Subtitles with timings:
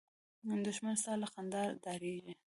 [0.65, 2.33] دښمن ستا له خندا ډارېږي